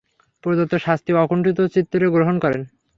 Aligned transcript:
প্রদত্ত 0.43 0.73
শাস্তি 0.77 1.11
অকুণ্ঠচিত্তে 1.15 1.97
গ্রহণ 2.15 2.35
করেন। 2.39 2.61